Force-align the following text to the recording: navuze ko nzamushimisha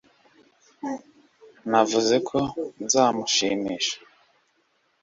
navuze 1.69 2.15
ko 2.27 2.39
nzamushimisha 2.83 3.95